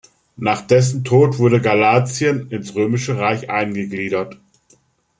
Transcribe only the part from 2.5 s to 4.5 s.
Römische Reich eingegliedert.